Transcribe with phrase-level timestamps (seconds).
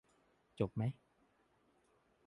[0.59, 0.81] จบไหม?